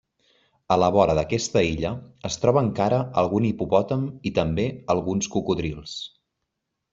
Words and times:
A 0.75 0.75
la 0.83 0.87
vora 0.93 1.15
d'aquesta 1.17 1.61
illa 1.71 1.91
es 2.29 2.37
troba 2.45 2.63
encara 2.67 3.03
algun 3.23 3.45
hipopòtam 3.51 4.09
i 4.31 4.33
també 4.39 4.67
alguns 4.97 5.31
cocodrils. 5.37 5.97